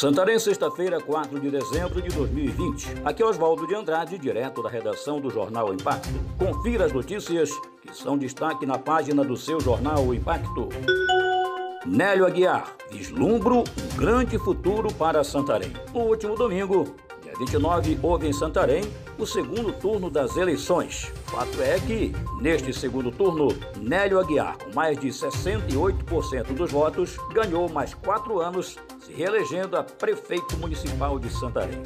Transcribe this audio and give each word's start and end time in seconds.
Santarém, 0.00 0.38
sexta-feira, 0.38 0.98
4 0.98 1.38
de 1.38 1.50
dezembro 1.50 2.00
de 2.00 2.08
2020. 2.08 3.02
Aqui 3.04 3.22
é 3.22 3.26
Oswaldo 3.26 3.66
de 3.66 3.74
Andrade, 3.74 4.16
direto 4.16 4.62
da 4.62 4.70
redação 4.70 5.20
do 5.20 5.28
Jornal 5.28 5.74
Impacto. 5.74 6.08
Confira 6.38 6.86
as 6.86 6.92
notícias 6.94 7.50
que 7.82 7.94
são 7.94 8.16
destaque 8.16 8.64
na 8.64 8.78
página 8.78 9.22
do 9.22 9.36
seu 9.36 9.60
jornal 9.60 10.14
Impacto. 10.14 10.70
Nélio 11.84 12.24
Aguiar, 12.24 12.74
vislumbro 12.90 13.58
um 13.58 13.96
grande 13.98 14.38
futuro 14.38 14.90
para 14.90 15.22
Santarém. 15.22 15.70
No 15.92 16.00
último 16.00 16.34
domingo, 16.34 16.94
29, 17.40 17.98
houve 18.02 18.28
em 18.28 18.32
Santarém 18.34 18.82
o 19.18 19.26
segundo 19.26 19.72
turno 19.72 20.10
das 20.10 20.36
eleições. 20.36 21.10
Fato 21.24 21.62
é 21.62 21.80
que, 21.80 22.12
neste 22.40 22.72
segundo 22.72 23.10
turno, 23.10 23.48
Nélio 23.78 24.20
Aguiar, 24.20 24.58
com 24.58 24.74
mais 24.74 24.98
de 24.98 25.08
68% 25.08 26.52
dos 26.54 26.70
votos, 26.70 27.16
ganhou 27.32 27.66
mais 27.68 27.94
quatro 27.94 28.40
anos 28.40 28.78
se 29.00 29.12
reelegendo 29.12 29.76
a 29.78 29.82
prefeito 29.82 30.56
municipal 30.58 31.18
de 31.18 31.30
Santarém. 31.30 31.82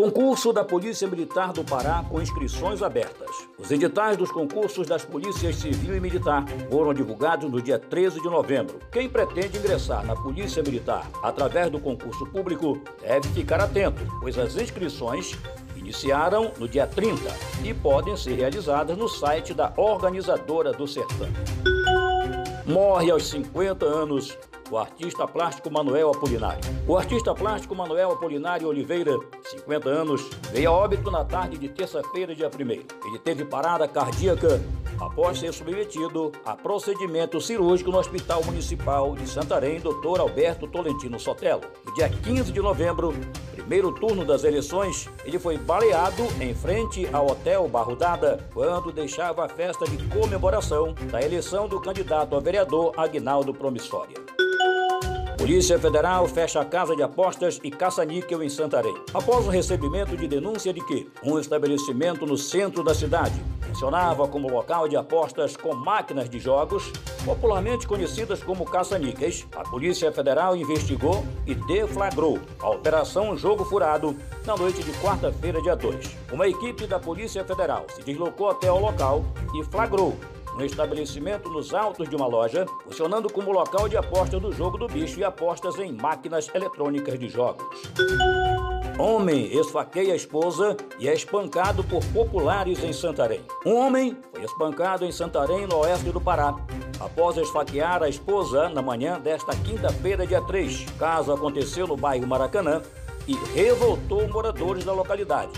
Concurso 0.00 0.50
da 0.50 0.64
Polícia 0.64 1.06
Militar 1.06 1.52
do 1.52 1.62
Pará 1.62 2.02
com 2.08 2.22
inscrições 2.22 2.80
abertas. 2.80 3.28
Os 3.58 3.70
editais 3.70 4.16
dos 4.16 4.32
concursos 4.32 4.86
das 4.86 5.04
polícias 5.04 5.56
civil 5.56 5.94
e 5.94 6.00
militar 6.00 6.42
foram 6.70 6.94
divulgados 6.94 7.50
no 7.50 7.60
dia 7.60 7.78
13 7.78 8.18
de 8.22 8.30
novembro. 8.30 8.78
Quem 8.90 9.10
pretende 9.10 9.58
ingressar 9.58 10.02
na 10.06 10.16
Polícia 10.16 10.62
Militar 10.62 11.06
através 11.22 11.70
do 11.70 11.78
concurso 11.78 12.24
público 12.24 12.80
deve 13.02 13.28
ficar 13.28 13.60
atento, 13.60 14.00
pois 14.22 14.38
as 14.38 14.56
inscrições 14.56 15.36
iniciaram 15.76 16.50
no 16.56 16.66
dia 16.66 16.86
30 16.86 17.20
e 17.62 17.74
podem 17.74 18.16
ser 18.16 18.36
realizadas 18.36 18.96
no 18.96 19.06
site 19.06 19.52
da 19.52 19.70
organizadora 19.76 20.72
do 20.72 20.88
certame. 20.88 21.36
Morre 22.64 23.10
aos 23.10 23.28
50 23.28 23.84
anos 23.84 24.38
o 24.70 24.78
artista 24.78 25.26
plástico 25.26 25.70
Manuel 25.70 26.10
Apolinário. 26.10 26.60
O 26.86 26.96
artista 26.96 27.34
plástico 27.34 27.74
Manuel 27.74 28.12
Apolinário 28.12 28.68
Oliveira, 28.68 29.18
50 29.42 29.88
anos, 29.88 30.30
veio 30.52 30.70
a 30.70 30.72
óbito 30.72 31.10
na 31.10 31.24
tarde 31.24 31.58
de 31.58 31.68
terça-feira, 31.68 32.34
dia 32.34 32.48
1 32.48 32.70
Ele 32.70 33.18
teve 33.22 33.44
parada 33.44 33.88
cardíaca 33.88 34.62
após 35.00 35.38
ser 35.38 35.52
submetido 35.52 36.30
a 36.44 36.54
procedimento 36.54 37.40
cirúrgico 37.40 37.90
no 37.90 37.98
Hospital 37.98 38.44
Municipal 38.44 39.14
de 39.16 39.26
Santarém, 39.26 39.80
Dr. 39.80 40.20
Alberto 40.20 40.68
Tolentino 40.68 41.18
Sotelo. 41.18 41.62
No 41.84 41.94
dia 41.94 42.08
15 42.08 42.52
de 42.52 42.60
novembro, 42.60 43.14
primeiro 43.52 43.92
turno 43.92 44.24
das 44.24 44.44
eleições, 44.44 45.08
ele 45.24 45.38
foi 45.38 45.56
baleado 45.56 46.22
em 46.40 46.54
frente 46.54 47.08
ao 47.12 47.30
Hotel 47.30 47.66
Barrudada 47.66 48.46
quando 48.52 48.92
deixava 48.92 49.44
a 49.44 49.48
festa 49.48 49.86
de 49.86 49.96
comemoração 50.08 50.94
da 51.10 51.20
eleição 51.20 51.66
do 51.66 51.80
candidato 51.80 52.36
a 52.36 52.40
vereador 52.40 52.92
Agnaldo 52.96 53.54
Promissória. 53.54 54.39
Polícia 55.40 55.78
Federal 55.78 56.28
fecha 56.28 56.60
a 56.60 56.66
casa 56.66 56.94
de 56.94 57.02
apostas 57.02 57.58
e 57.64 57.70
caça-níquel 57.70 58.42
em 58.42 58.50
Santarém. 58.50 58.94
Após 59.14 59.46
o 59.46 59.48
recebimento 59.48 60.14
de 60.14 60.28
denúncia 60.28 60.70
de 60.70 60.84
que 60.84 61.10
um 61.24 61.38
estabelecimento 61.38 62.26
no 62.26 62.36
centro 62.36 62.84
da 62.84 62.94
cidade 62.94 63.40
funcionava 63.62 64.28
como 64.28 64.50
local 64.50 64.86
de 64.86 64.98
apostas 64.98 65.56
com 65.56 65.74
máquinas 65.74 66.28
de 66.28 66.38
jogos, 66.38 66.92
popularmente 67.24 67.88
conhecidas 67.88 68.42
como 68.42 68.66
caça-níqueis, 68.66 69.46
a 69.56 69.62
Polícia 69.62 70.12
Federal 70.12 70.54
investigou 70.54 71.24
e 71.46 71.54
deflagrou 71.54 72.38
a 72.60 72.68
Operação 72.68 73.34
Jogo 73.34 73.64
Furado 73.64 74.14
na 74.44 74.54
noite 74.54 74.82
de 74.82 74.92
quarta-feira, 75.00 75.62
dia 75.62 75.74
2. 75.74 76.18
Uma 76.30 76.48
equipe 76.48 76.86
da 76.86 77.00
Polícia 77.00 77.42
Federal 77.46 77.86
se 77.88 78.02
deslocou 78.02 78.50
até 78.50 78.70
o 78.70 78.78
local 78.78 79.24
e 79.54 79.64
flagrou 79.64 80.14
no 80.54 80.64
estabelecimento 80.64 81.48
nos 81.50 81.72
altos 81.74 82.08
de 82.08 82.16
uma 82.16 82.26
loja, 82.26 82.66
funcionando 82.84 83.32
como 83.32 83.52
local 83.52 83.88
de 83.88 83.96
aposta 83.96 84.38
do 84.38 84.52
jogo 84.52 84.78
do 84.78 84.86
bicho 84.86 85.20
e 85.20 85.24
apostas 85.24 85.78
em 85.78 85.92
máquinas 85.92 86.48
eletrônicas 86.54 87.18
de 87.18 87.28
jogos. 87.28 87.64
Homem 88.98 89.46
esfaqueia 89.56 90.12
a 90.12 90.16
esposa 90.16 90.76
e 90.98 91.08
é 91.08 91.14
espancado 91.14 91.82
por 91.82 92.04
populares 92.06 92.84
em 92.84 92.92
Santarém. 92.92 93.40
Um 93.64 93.74
homem 93.74 94.16
foi 94.32 94.44
espancado 94.44 95.04
em 95.04 95.12
Santarém, 95.12 95.66
no 95.66 95.78
oeste 95.78 96.10
do 96.10 96.20
Pará, 96.20 96.54
após 96.98 97.36
esfaquear 97.38 98.02
a 98.02 98.08
esposa 98.08 98.68
na 98.68 98.82
manhã 98.82 99.18
desta 99.18 99.56
quinta-feira, 99.56 100.26
dia 100.26 100.42
3. 100.42 100.82
O 100.82 100.92
caso 100.98 101.32
aconteceu 101.32 101.86
no 101.86 101.96
bairro 101.96 102.26
Maracanã 102.26 102.82
e 103.26 103.34
revoltou 103.54 104.28
moradores 104.28 104.84
da 104.84 104.92
localidade 104.92 105.52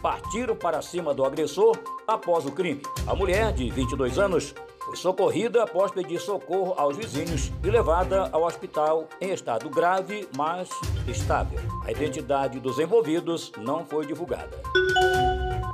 partiram 0.00 0.54
para 0.54 0.82
cima 0.82 1.12
do 1.14 1.24
agressor 1.24 1.76
após 2.06 2.44
o 2.44 2.52
crime. 2.52 2.82
A 3.06 3.14
mulher, 3.14 3.52
de 3.52 3.70
22 3.70 4.18
anos, 4.18 4.54
foi 4.86 4.96
socorrida 4.96 5.64
após 5.64 5.90
pedir 5.90 6.20
socorro 6.20 6.74
aos 6.76 6.96
vizinhos 6.96 7.50
e 7.64 7.68
levada 7.68 8.28
ao 8.30 8.44
hospital 8.44 9.08
em 9.20 9.32
estado 9.32 9.68
grave, 9.68 10.28
mas 10.36 10.68
estável. 11.08 11.58
A 11.84 11.90
identidade 11.90 12.60
dos 12.60 12.78
envolvidos 12.78 13.50
não 13.58 13.84
foi 13.84 14.06
divulgada. 14.06 14.62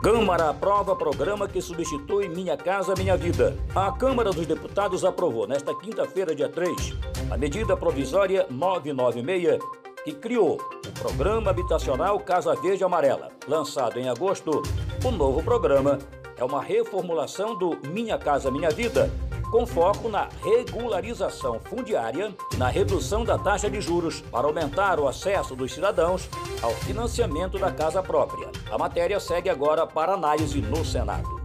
Câmara 0.02 0.48
aprova 0.48 0.96
programa 0.96 1.46
que 1.46 1.60
substitui 1.60 2.26
Minha 2.28 2.56
Casa 2.56 2.94
Minha 2.96 3.16
Vida. 3.16 3.56
A 3.74 3.92
Câmara 3.92 4.30
dos 4.30 4.46
Deputados 4.46 5.04
aprovou 5.04 5.46
nesta 5.46 5.74
quinta-feira, 5.74 6.34
dia 6.34 6.48
3, 6.48 6.74
a 7.30 7.36
medida 7.36 7.76
provisória 7.76 8.46
996 8.50 9.81
que 10.04 10.12
criou 10.12 10.58
o 10.86 11.00
Programa 11.00 11.50
Habitacional 11.50 12.18
Casa 12.20 12.54
Verde 12.54 12.82
Amarela. 12.82 13.30
Lançado 13.46 13.98
em 13.98 14.08
agosto, 14.08 14.62
o 15.04 15.10
novo 15.10 15.42
programa 15.42 15.98
é 16.36 16.44
uma 16.44 16.62
reformulação 16.62 17.56
do 17.56 17.78
Minha 17.88 18.18
Casa 18.18 18.50
Minha 18.50 18.70
Vida, 18.70 19.10
com 19.50 19.66
foco 19.66 20.08
na 20.08 20.28
regularização 20.42 21.60
fundiária 21.60 22.34
e 22.52 22.56
na 22.56 22.68
redução 22.68 23.24
da 23.24 23.38
taxa 23.38 23.68
de 23.68 23.80
juros 23.80 24.22
para 24.22 24.46
aumentar 24.46 24.98
o 24.98 25.06
acesso 25.06 25.54
dos 25.54 25.72
cidadãos 25.72 26.28
ao 26.62 26.70
financiamento 26.70 27.58
da 27.58 27.70
casa 27.70 28.02
própria. 28.02 28.48
A 28.70 28.78
matéria 28.78 29.20
segue 29.20 29.50
agora 29.50 29.86
para 29.86 30.14
análise 30.14 30.60
no 30.60 30.84
Senado. 30.84 31.42